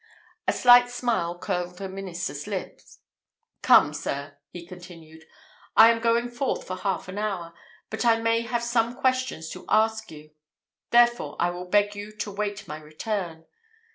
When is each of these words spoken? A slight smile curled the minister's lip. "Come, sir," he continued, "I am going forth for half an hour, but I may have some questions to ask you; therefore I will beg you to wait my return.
A 0.47 0.51
slight 0.51 0.89
smile 0.89 1.37
curled 1.37 1.77
the 1.77 1.87
minister's 1.87 2.47
lip. 2.47 2.81
"Come, 3.61 3.93
sir," 3.93 4.39
he 4.49 4.65
continued, 4.65 5.25
"I 5.77 5.91
am 5.91 5.99
going 6.01 6.27
forth 6.27 6.65
for 6.65 6.75
half 6.77 7.07
an 7.07 7.19
hour, 7.19 7.53
but 7.91 8.03
I 8.03 8.19
may 8.19 8.41
have 8.41 8.63
some 8.63 8.95
questions 8.95 9.51
to 9.51 9.63
ask 9.69 10.09
you; 10.09 10.31
therefore 10.89 11.35
I 11.39 11.51
will 11.51 11.65
beg 11.69 11.95
you 11.95 12.11
to 12.17 12.31
wait 12.31 12.67
my 12.67 12.79
return. 12.79 13.45